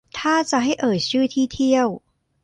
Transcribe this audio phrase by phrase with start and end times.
[0.19, 1.87] ถ้าจะให้เอ่ยชื่อที่เที่ยว